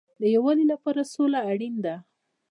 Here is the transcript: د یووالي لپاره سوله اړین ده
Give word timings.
د 0.21 0.23
یووالي 0.35 0.65
لپاره 0.73 1.01
سوله 1.13 1.39
اړین 1.51 1.75
ده 1.85 1.95